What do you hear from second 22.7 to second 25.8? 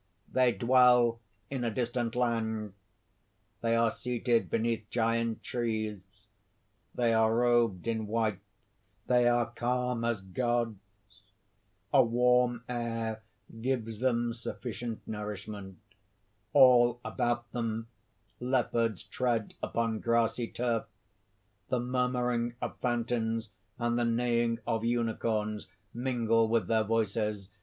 fountains and the neighing of unicorns